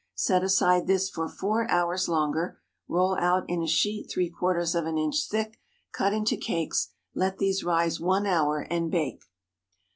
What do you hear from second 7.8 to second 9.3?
one hour, and bake.